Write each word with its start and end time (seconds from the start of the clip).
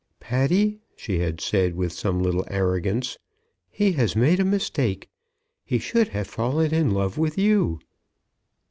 "Patty," 0.19 0.79
she 0.95 1.19
had 1.19 1.39
said, 1.39 1.75
with 1.75 1.93
some 1.93 2.23
little 2.23 2.43
arrogance, 2.49 3.19
"he 3.69 3.91
has 3.91 4.15
made 4.15 4.39
a 4.39 4.43
mistake. 4.43 5.07
He 5.63 5.77
should 5.77 6.07
have 6.07 6.25
fallen 6.27 6.73
in 6.73 6.89
love 6.89 7.19
with 7.19 7.37
you." 7.37 7.77